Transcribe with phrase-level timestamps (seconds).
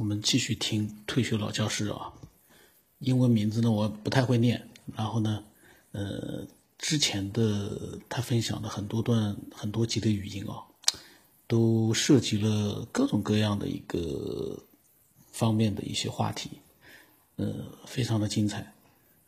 [0.00, 2.10] 我们继续听退休老教师啊，
[3.00, 5.44] 英文名字呢我不太会念，然后呢，
[5.92, 6.46] 呃，
[6.78, 10.64] 之前的他分享的很多段很多集的语音啊，
[11.46, 14.58] 都涉及了各种各样的一个
[15.32, 16.48] 方面的一些话题，
[17.36, 17.52] 呃，
[17.84, 18.72] 非常的精彩，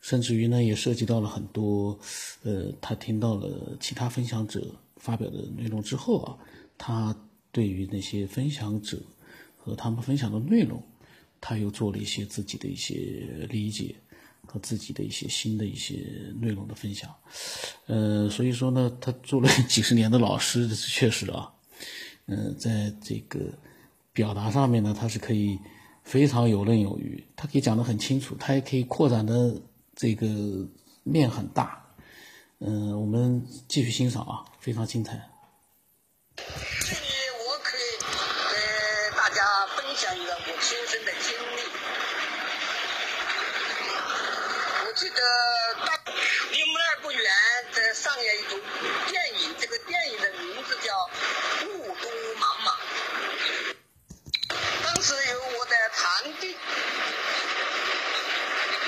[0.01, 1.95] 甚至于呢也涉及到了很多，
[2.41, 4.65] 呃，他听到了其他分享者
[4.95, 6.35] 发表的内容之后啊，
[6.79, 7.15] 他
[7.51, 8.97] 对于那些分享者。
[9.63, 10.83] 和他们分享的内容，
[11.39, 13.95] 他又做了一些自己的一些理解
[14.45, 15.95] 和自己的一些新的一些
[16.41, 17.09] 内容的分享，
[17.85, 21.49] 呃，所以说呢，他做了几十年的老师，这是确实啊，
[22.25, 23.39] 嗯，在这个
[24.11, 25.57] 表达上面呢，他是可以
[26.03, 29.61] 非常游刃有余，他可以讲得很清楚，他也可以扩展的
[29.95, 30.67] 这个
[31.03, 31.81] 面很大，
[32.59, 35.29] 嗯，我们继续欣赏啊，非常精彩。
[45.13, 45.93] 我记得大
[46.49, 47.31] 离我们那儿不远，
[47.71, 48.59] 在上演一部
[49.07, 50.91] 电影，这个电影的名字叫
[51.67, 52.73] 《雾都茫茫》。
[54.83, 56.57] 当时有我的堂弟，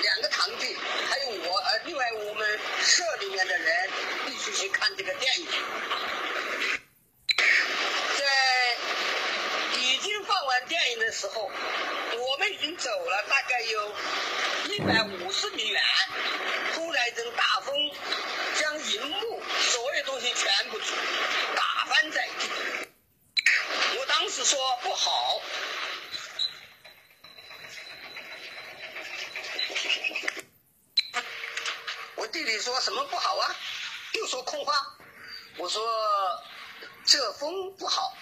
[0.02, 0.76] 两个堂弟，
[1.12, 3.90] 还有我，呃，另外我们社里面的人
[4.26, 5.48] 一起去看这个电影。
[10.58, 13.94] 看电影的时候，我们已经走了大概有
[14.70, 15.84] 一百五十米远，
[16.74, 17.76] 突然一阵大风，
[18.58, 20.80] 将银幕所有东西全部
[21.58, 22.88] 打翻在地。
[24.00, 25.42] 我当时说不好，
[32.16, 33.56] 我弟弟说什么不好啊？
[34.14, 34.96] 又说空话。
[35.58, 35.84] 我说
[37.04, 38.16] 这风不好。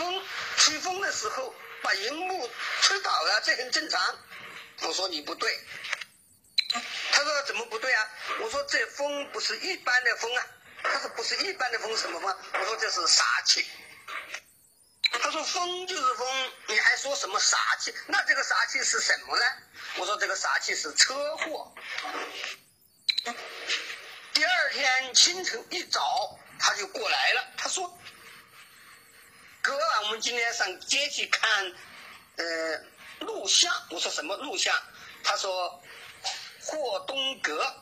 [0.00, 0.22] 风
[0.56, 4.18] 吹风的时候把荧幕吹倒了，这很正常。
[4.80, 5.60] 我说你不对，
[7.12, 8.08] 他说怎么不对啊？
[8.40, 10.46] 我说这风不是一般的风啊。
[10.82, 12.34] 他说不是一般的风，什么风？
[12.54, 13.66] 我说这是杀气。
[15.12, 17.94] 他说风就是风，你还说什么杀气？
[18.06, 19.44] 那这个杀气是什么呢？
[19.96, 21.74] 我说这个杀气是车祸。
[24.32, 27.98] 第二天清晨一早他就过来了，他说。
[29.70, 31.72] 哥啊，我们今天上街去看，
[32.34, 32.44] 呃，
[33.20, 33.72] 录像。
[33.90, 34.76] 我说什么录像？
[35.22, 35.80] 他说
[36.60, 37.72] 霍东阁。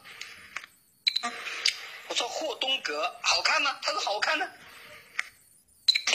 [2.08, 3.78] 我说霍东阁好看吗？
[3.82, 4.46] 他说好看呢。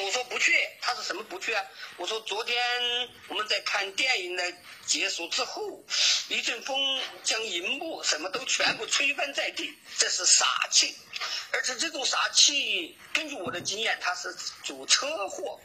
[0.02, 0.54] 我说不去。
[0.81, 1.64] 他说什么不去啊？
[1.98, 2.58] 我说昨天
[3.28, 4.54] 我们在看电影的
[4.86, 5.84] 结束之后，
[6.30, 10.98] 一阵风将银幕什么都全部吹翻在地，这是杀气。
[11.52, 15.59] 而且这种杀气，根据我的经验，他是主车祸。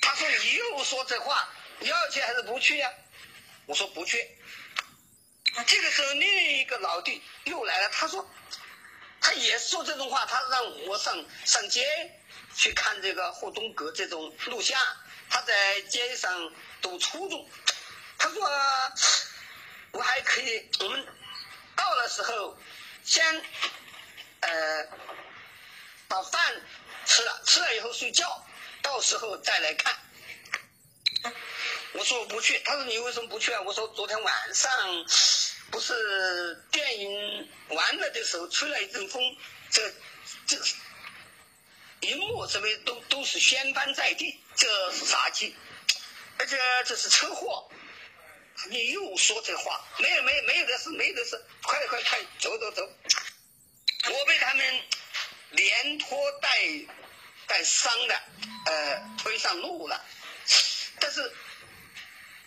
[0.00, 1.48] 他说：“你又说这话，
[1.78, 2.90] 你要去还是不去呀？”
[3.66, 4.38] 我说：“不去。”
[5.66, 8.28] 这个时候，另一个老弟又来了，他说
[9.20, 11.86] ：“他也说这种话，他让我上上街
[12.56, 14.80] 去看这个霍东阁这种录像。
[15.30, 17.48] 他在街上读初中，
[18.18, 18.42] 他说
[19.92, 21.06] 我还可以，我们
[21.76, 22.56] 到的时候
[23.04, 23.42] 先。”
[24.46, 24.86] 呃，
[26.06, 26.54] 把饭
[27.06, 28.46] 吃了，吃了以后睡觉，
[28.82, 29.96] 到时候再来看。
[31.94, 33.62] 我说我不去，他说你为什么不去啊？
[33.62, 34.70] 我说昨天晚上
[35.70, 39.34] 不是电影完了的时候吹了一阵风，
[39.70, 39.90] 这
[40.46, 40.58] 这
[42.00, 45.54] 一幕这边都都是掀翻在地，这是杀气，
[46.38, 47.70] 而且这是车祸。
[48.68, 52.88] 你又说这话，没有没有没有的事，没有的事，快快快，走走走。
[54.10, 54.82] 我被他们
[55.50, 56.48] 连拖带
[57.46, 58.22] 带伤的，
[58.66, 60.04] 呃，推上路了。
[61.00, 61.20] 但是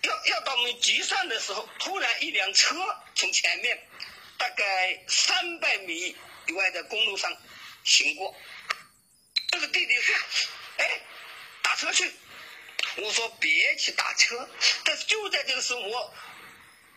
[0.03, 2.75] 要要到我们集散的时候，突然一辆车
[3.13, 3.87] 从前面
[4.37, 6.15] 大概三百米
[6.47, 7.35] 以外的公路上
[7.83, 8.33] 行过。
[9.59, 10.15] 这个弟弟说
[10.77, 11.01] ：“哎，
[11.63, 12.11] 打车去。”
[12.97, 14.47] 我说：“别去打车。”
[14.85, 16.13] 但是就在这个时候，我。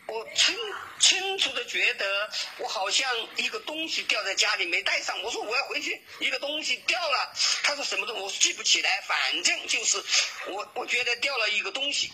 [0.07, 0.57] 我清
[0.99, 5.23] 清楚的觉得，我好像一个东西掉在家里没带上。
[5.23, 7.33] 我说我要回去，一个东西掉了。
[7.63, 8.23] 他说什么东西？
[8.23, 10.03] 我记不起来，反正就是
[10.49, 12.13] 我，我觉得掉了一个东西。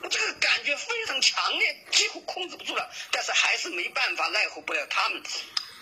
[0.00, 2.88] 我这个感觉非常强烈，几乎控制不住了。
[3.10, 5.20] 但是还是没办法，奈何不了他们。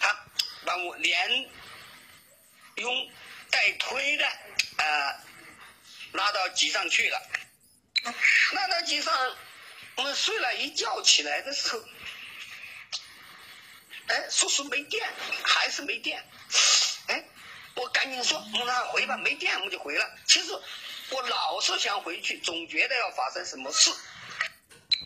[0.00, 0.24] 他
[0.64, 1.50] 把我连
[2.76, 3.10] 拥
[3.50, 4.26] 带推的，
[4.78, 5.20] 呃，
[6.12, 7.22] 拉到机上去了。
[8.52, 9.36] 拉到机上。
[9.96, 11.80] 我们睡了一觉起来的时候，
[14.08, 15.08] 哎，说是没电，
[15.44, 16.20] 还是没电。
[17.06, 17.24] 哎，
[17.76, 20.18] 我赶紧说，我们回吧，没电我们就回了。
[20.26, 20.50] 其实
[21.10, 23.92] 我老是想回去，总觉得要发生什么事。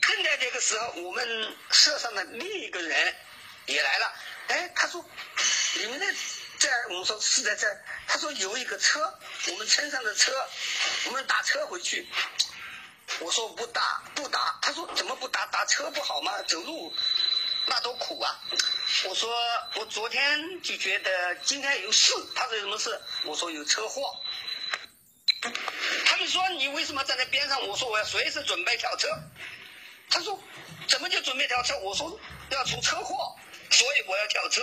[0.01, 3.15] 正在这个时候，我们社上的另一个人
[3.67, 4.13] 也来了。
[4.47, 5.05] 哎，他说
[5.77, 6.07] ：“你们那
[6.59, 7.67] 在？”我们说是在这。
[8.07, 9.19] 他说有一个车，
[9.49, 10.33] 我们村上的车，
[11.07, 12.09] 我们打车回去。
[13.21, 14.59] 我说不打，不打。
[14.61, 15.47] 他说怎么不打？
[15.47, 16.43] 打车不好吗？
[16.43, 16.95] 走路
[17.67, 18.41] 那多苦啊！
[19.05, 19.31] 我说
[19.75, 22.13] 我昨天就觉得今天有事。
[22.35, 23.01] 他说有什么事？
[23.25, 24.15] 我说有车祸。
[26.05, 27.67] 他们说你为什么站在边上？
[27.67, 29.09] 我说我要随时准备跳车。
[30.11, 30.39] 他说
[30.89, 31.79] 怎么就准备跳车？
[31.79, 32.19] 我说
[32.51, 33.37] 要出车祸，
[33.71, 34.63] 所以我要跳车。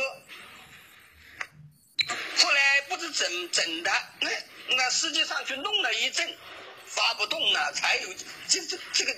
[2.38, 4.30] 后来不知怎怎的，那
[4.76, 6.38] 那司机上去弄了一阵，
[6.86, 8.14] 发不动了，才有
[8.48, 9.16] 这这这个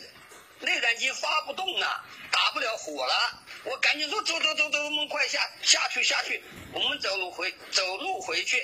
[0.59, 3.43] 内燃机发不动了，打不了火了。
[3.63, 6.43] 我赶紧说走走走走，我们快下下去下去，
[6.73, 8.61] 我们走路回走路回去。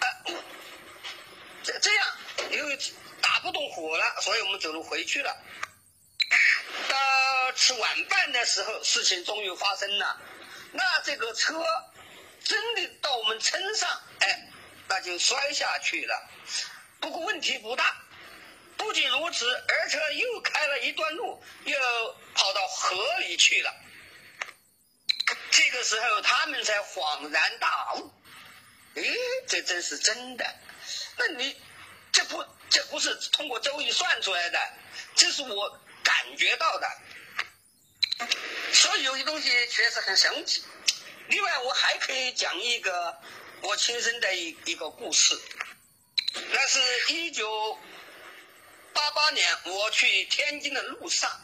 [0.00, 0.06] 啊，
[1.62, 2.06] 这这样
[2.50, 2.78] 因为
[3.20, 5.36] 打不动火了，所以我们走路回去了。
[6.88, 10.20] 到吃晚饭的时候，事情终于发生了。
[10.72, 11.64] 那这个车
[12.44, 14.48] 真的到我们村上，哎，
[14.88, 16.30] 那就摔下去了。
[17.00, 17.96] 不过问题不大。
[18.76, 21.78] 不仅如此，而且又开了一段路，又
[22.34, 23.72] 跑到河里去了。
[25.52, 28.12] 这个时候，他们才恍然大悟
[28.96, 29.02] ：“哎，
[29.46, 30.44] 这真是真的。
[31.16, 31.56] 那你
[32.12, 34.58] 这不这不是通过周易算出来的？
[35.14, 36.88] 这是我感觉到的。
[38.72, 40.64] 所以有些东西确实很神奇。
[41.28, 43.20] 另外，我还可以讲一个
[43.62, 45.38] 我亲身的一一个故事。
[46.50, 46.80] 那是
[47.14, 47.78] 一九
[48.92, 51.40] 八八年，我去天津的路上。”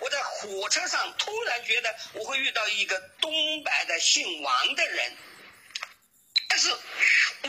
[0.00, 5.14] 我在火车上突然觉得我会遇到一个东北的姓王的人，
[6.48, 6.74] 但是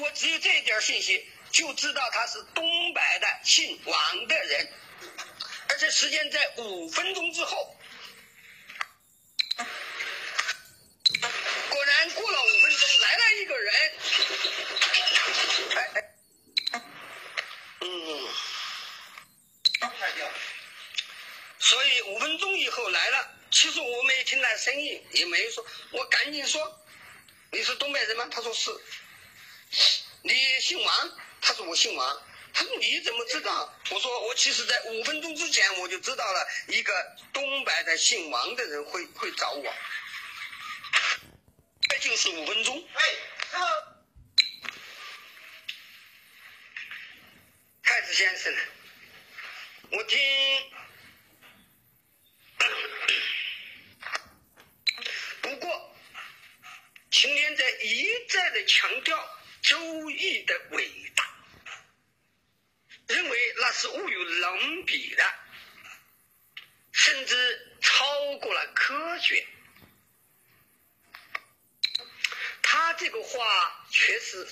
[0.01, 4.69] 我只有这一点信息，就知道他是东北的姓王的人，
[5.69, 7.73] 而且时间在五分钟之后。
[11.69, 14.30] 果然过了五分钟，来了一个人，哎哎，嗯，太掉。
[17.81, 18.29] 嗯
[21.59, 26.85] 所以五分钟以后来了，其实我没听到声音，也没说，我赶紧说
[27.51, 28.71] ：“你是东北人吗？”他说是。
[30.23, 31.17] 你姓王？
[31.41, 32.23] 他说我姓王。
[32.53, 33.73] 他说你怎么知道？
[33.91, 36.94] 我说我其实在五分钟之前我就知道了一个
[37.31, 39.73] 东北的姓王的人会会找我。
[41.89, 42.85] 这就是五分钟。
[42.94, 43.01] 哎，
[48.11, 48.53] 先生，
[49.89, 50.19] 我听。
[55.41, 55.95] 不过，
[57.09, 59.17] 青年在一再的强调
[59.69, 61.23] 《周易》的伟大，
[63.07, 65.33] 认为那是无与伦比的，
[66.91, 69.47] 甚至超过了科学。
[72.61, 74.47] 他这个话确实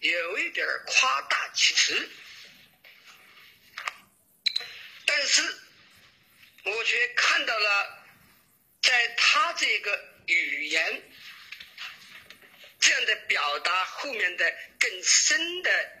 [0.00, 2.10] 有一点夸大其词，
[5.08, 5.42] 但是。
[6.64, 8.04] 我却看到了，
[8.82, 11.02] 在他这个语言
[12.78, 15.92] 这样的表达后面的更深的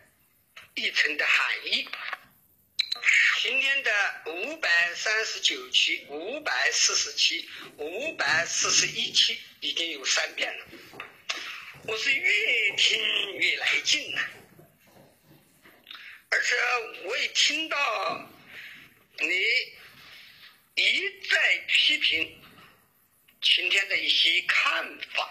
[0.74, 1.88] 一层的含义。
[3.40, 3.90] 今天的
[4.26, 7.48] 五百三十九期、五百四十期、
[7.78, 10.66] 五百四十一期已经有三遍了，
[11.84, 13.00] 我是越听
[13.38, 14.20] 越来劲了，
[16.30, 16.56] 而且
[17.04, 18.30] 我一听到
[19.20, 19.78] 你。
[20.80, 22.40] 一再批评
[23.42, 25.28] 今天的一些看法，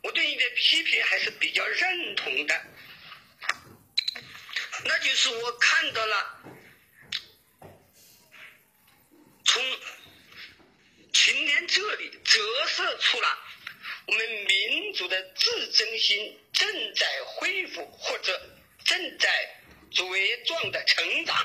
[0.00, 2.66] 我对你的批评还是比较认同的。
[4.84, 6.40] 那就是我看到了，
[9.44, 9.80] 从
[11.12, 13.38] 今天这里折射出了
[14.06, 21.36] 我们民族的自尊心正在恢复，或者正在茁壮的成长。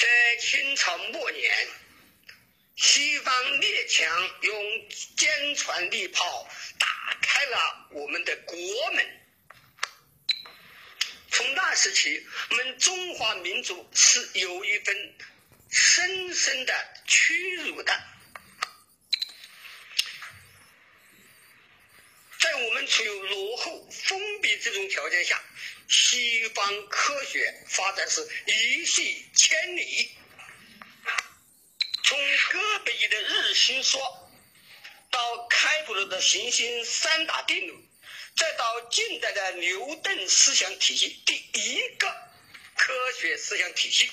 [0.00, 1.68] 在清朝末年，
[2.76, 8.56] 西方列强用坚船利炮打开了我们的国
[8.92, 9.04] 门。
[11.30, 15.14] 从那时起，我们中华民族是有一份
[15.70, 17.92] 深深的屈辱的。
[22.40, 25.42] 在我们处于落后、封闭这种条件下。
[25.90, 30.10] 西方科学发展是一系千里，
[32.50, 34.00] 哥白尼的日心说
[35.10, 37.88] 到开普勒的行星三大定律，
[38.36, 42.08] 再到近代的牛顿思想体系，第一个
[42.74, 44.10] 科学思想体系，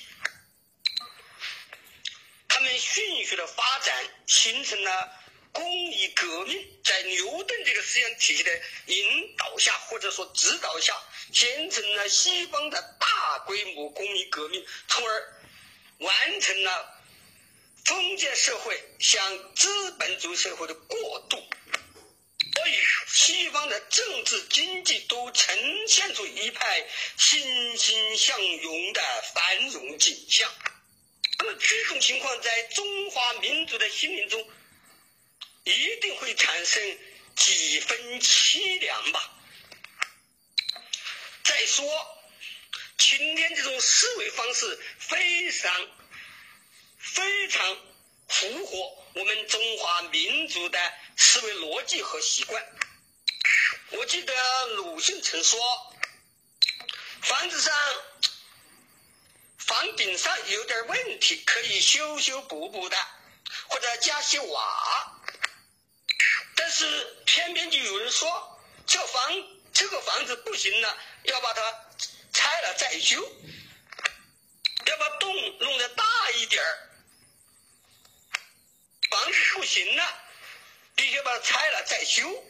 [2.49, 5.11] 他们迅速的发展，形成了
[5.53, 6.81] 工艺革命。
[6.83, 10.93] 在牛顿这个思想体系的引导下，或者说指导下，
[11.33, 15.41] 形成了西方的大规模工艺革命，从而
[15.99, 16.94] 完成了。
[17.85, 22.73] 封建社会向资本主义社会的过渡，所以
[23.07, 26.83] 西方的政治经济都呈现出一派
[27.17, 29.01] 欣欣向荣的
[29.35, 30.51] 繁荣景象。
[31.37, 34.49] 那么这种情况在中华民族的心灵中，
[35.65, 36.97] 一定会产生
[37.35, 39.31] 几分凄凉吧？
[41.43, 41.85] 再说，
[42.97, 45.87] 今天这种思维方式非常。
[47.13, 47.77] 非常
[48.27, 48.77] 符合
[49.13, 52.65] 我们中华民族的思维逻辑和习惯。
[53.91, 54.33] 我记得
[54.77, 55.59] 鲁迅曾说
[57.21, 57.73] ：“房子上
[59.59, 62.97] 房顶上有点问题，可以修修补补的，
[63.69, 65.21] 或者加些瓦。
[66.55, 69.31] 但是偏偏就有人说，这房
[69.71, 71.61] 这个房子不行了，要把它
[72.33, 73.21] 拆了再修，
[74.87, 76.89] 要把洞弄得大一点儿。”
[79.15, 80.23] 房子不行了，
[80.93, 82.45] 必须把它拆了再修，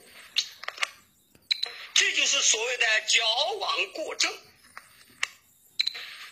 [1.94, 3.24] 这就是所谓的矫
[3.60, 4.36] 枉过正。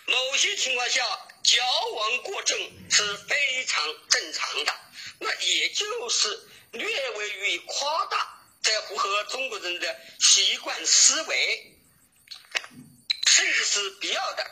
[0.05, 1.05] 某些情况下，
[1.43, 2.57] 矫枉过正
[2.89, 4.75] 是非常正常的，
[5.19, 11.77] 那也就是略微予以夸大，在符合中国人的习惯思维，
[13.27, 14.51] 甚至是必要的。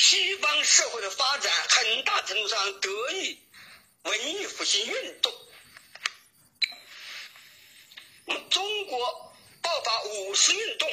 [0.00, 3.42] 西方社会的发展很大程度上得益
[4.02, 5.32] 文艺复兴运动。
[8.48, 10.88] 中国爆发五四运动，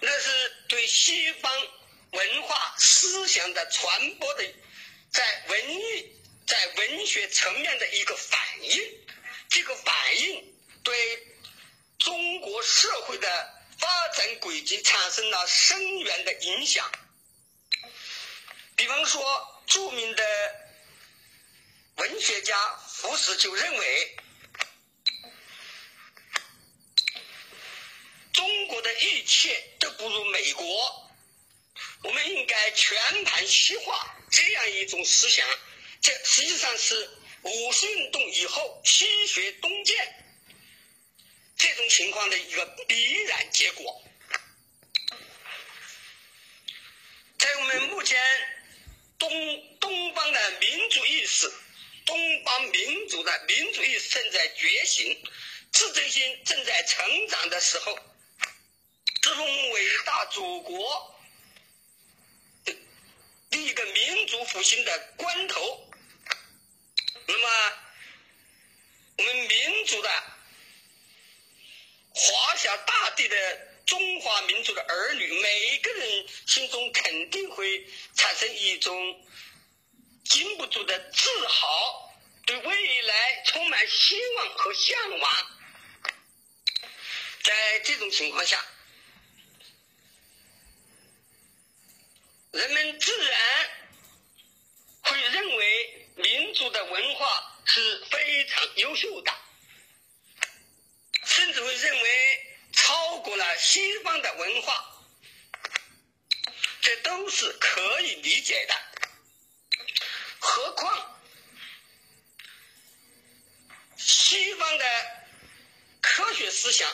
[0.00, 1.52] 那是对西方
[2.10, 4.44] 文化思想的传播的，
[5.12, 6.12] 在文艺、
[6.44, 9.06] 在文学层面的一个反应。
[9.48, 11.36] 这个反应对
[11.98, 16.90] 中国社会的发展轨迹产生了深远的影响。
[18.76, 20.24] 比方说，著名的
[21.96, 24.16] 文学家胡适就认为，
[28.32, 31.10] 中国的一切都不如美国，
[32.02, 34.14] 我们应该全盘西化。
[34.30, 35.46] 这样一种思想，
[36.02, 37.08] 这实际上是
[37.42, 40.25] 五四运动以后西学东渐
[41.56, 44.02] 这种情况的一个必然结果。
[47.38, 48.20] 在我们目前。
[49.18, 49.30] 东
[49.80, 51.50] 东方的民族意识，
[52.04, 55.24] 东方民族的民族意识正在觉醒，
[55.72, 57.98] 自尊心正在成长的时候，
[59.22, 61.18] 这种伟大祖国
[62.66, 62.76] 的
[63.52, 65.90] 一个民族复兴的关头，
[67.26, 67.72] 那么
[69.16, 70.10] 我们民族的
[72.78, 73.36] 大地的。
[73.86, 79.24] 中华民族的儿女，每一个人心中肯定会产生一种
[80.24, 82.12] 禁不住的自豪，
[82.46, 85.46] 对未来充满希望和向往。
[87.44, 88.60] 在这种情况下，
[92.50, 93.70] 人们自然
[95.02, 99.32] 会认为民族的文化是非常优秀的，
[101.24, 102.42] 甚至会认为。
[102.86, 105.04] 超过了西方的文化，
[106.80, 108.74] 这都是可以理解的。
[110.38, 111.20] 何况
[113.96, 114.84] 西方的
[116.00, 116.88] 科学思想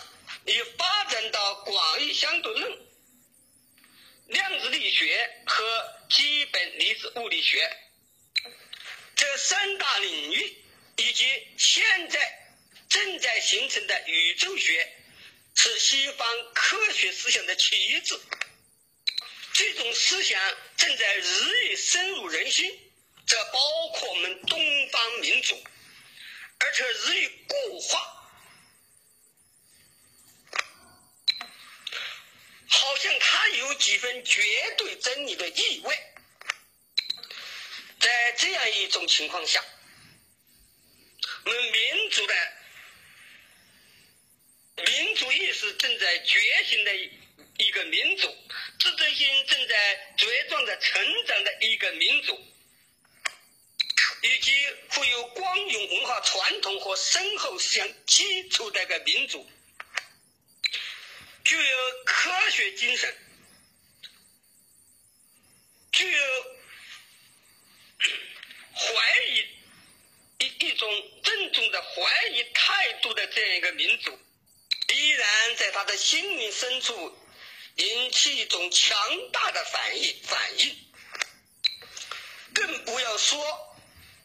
[0.47, 2.87] 已发展到广义相对论、
[4.29, 5.63] 量子力学和
[6.09, 7.71] 基本粒子物理学
[9.15, 10.57] 这三大领域，
[10.97, 12.57] 以及现在
[12.89, 15.01] 正在形成的宇宙学。
[15.55, 18.19] 是西方科学思想的旗帜，
[19.53, 22.93] 这种思想正在日益深入人心，
[23.27, 25.63] 这包括我们东方民族，
[26.59, 28.01] 而且日益固化，
[32.67, 34.43] 好像它有几分绝
[34.77, 35.97] 对真理的意味。
[38.01, 39.65] 在这样一种情况下，
[41.45, 42.62] 我们民族的。
[44.87, 46.97] 民族意识正在觉醒的
[47.59, 48.35] 一个民族，
[48.81, 52.41] 自尊心正在茁壮的成长的一个民族，
[54.23, 54.53] 以及
[54.91, 59.49] 富有光荣文化传统和深厚思想基础的一个民族，
[61.45, 63.17] 具有科学精神，
[65.93, 66.23] 具有
[68.75, 69.47] 怀疑
[70.39, 70.89] 一一种
[71.23, 74.19] 郑重的怀疑态度的这样一个民族，
[74.93, 77.19] 依然在他的心灵深处
[77.77, 78.97] 引起一种强
[79.33, 80.77] 大的反应反应，
[82.55, 83.69] 更不要说。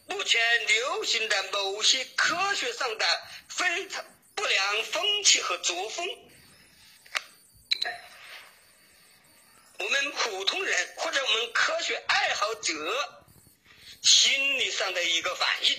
[0.06, 4.02] 目前流行的某些科学上的非常
[4.34, 6.06] 不良风气和作风，
[9.78, 13.24] 我们普通人或者我们科学爱好者
[14.02, 15.78] 心理上的一个反应。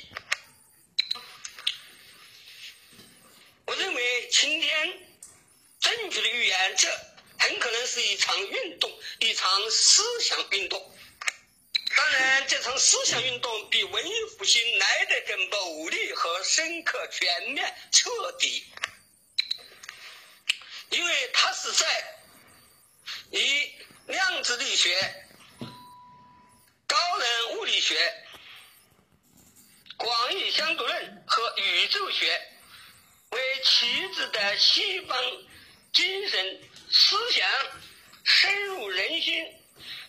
[3.66, 4.98] 我认为今天
[5.82, 6.88] 证据的预言，这
[7.38, 8.90] 很可能是一场运动，
[9.20, 10.96] 一场思想运动。
[11.98, 18.66] 当然，这场思想运动比文艺复兴来得更猛烈和深刻、全面、彻底，
[20.92, 21.86] 因为它是在
[23.32, 23.74] 以
[24.08, 25.26] 量子力学、
[26.88, 27.98] 高能物理学、
[29.98, 32.42] 广义相对论和宇宙学
[33.32, 35.18] 为旗帜的西方
[35.94, 37.48] 精神思想
[38.24, 39.44] 深入人心，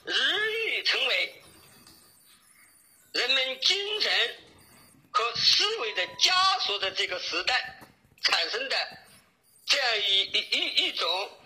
[0.05, 1.43] 日益成为。
[3.13, 4.39] 人们精神
[5.11, 7.81] 和思维的枷锁的这个时代
[8.23, 8.99] 产生的
[9.67, 11.39] 这样一一一一种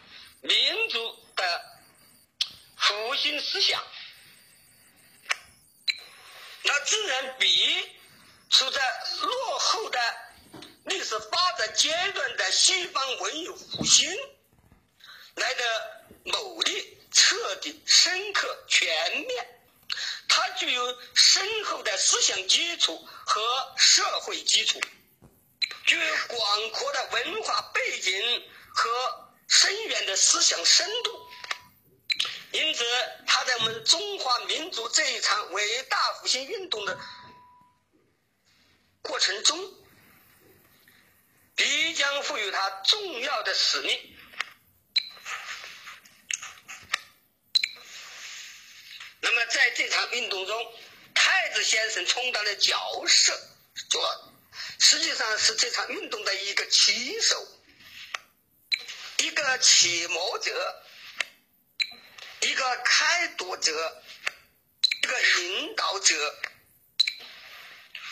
[0.42, 1.80] 民族的
[2.76, 3.82] 复兴思想，
[6.64, 7.90] 那自然比
[8.50, 8.82] 处在
[9.22, 9.98] 落后的
[11.68, 14.10] 阶段的西方文艺复兴
[15.36, 19.60] 来的猛烈、彻底、深刻、全面。
[20.28, 24.80] 它具有深厚的思想基础和社会基础，
[25.86, 31.28] 具有广阔的文化背景和深远的思想深度，
[32.50, 32.84] 因此，
[33.26, 36.98] 它在我们中华民族这一场伟大复兴运动的
[39.02, 39.72] 过程中，
[41.56, 44.16] 必将赋予它重要的使命。
[49.20, 50.74] 那么，在这场运动中，
[51.14, 53.32] 太子先生充当的角色，
[53.88, 54.34] 做
[54.78, 57.46] 实际上是这场运动的一个旗手、
[59.18, 60.82] 一个启蒙者、
[62.40, 64.02] 一个开拓者、
[65.02, 66.38] 一个引导者。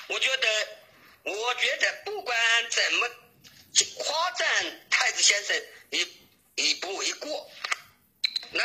[0.08, 0.68] 我觉得，
[1.24, 2.36] 我觉得不管
[2.70, 3.08] 怎么
[3.98, 6.06] 夸赞太子先生，也
[6.56, 7.50] 也不为过。
[8.52, 8.62] 那。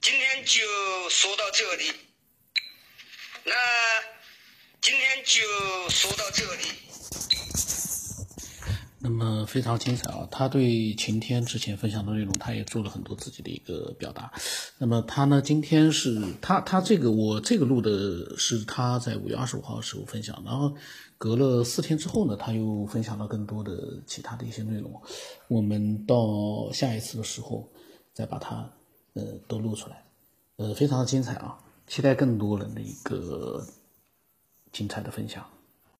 [0.00, 1.90] 今天就说到这里，
[3.44, 3.54] 那
[4.82, 6.66] 今天就说到这里。
[9.04, 10.26] 那么非常精彩啊！
[10.30, 14.32] 他对晴天之前分享的内容，他也做了很多自己的一个表达。
[14.78, 20.74] 那么他呢，今天是他他这个我这个录的是他在五月二十五号时候分享，然后
[21.18, 25.02] 隔了四天之后呢，他又分享了更多的其他的一些内容。
[25.48, 27.70] 我们到下一次的时候
[28.14, 28.70] 再把它。
[29.16, 30.04] 呃，都录出来，
[30.56, 31.56] 呃，非常的精彩啊！
[31.86, 33.64] 期待更多人的一个
[34.72, 35.46] 精彩的分享。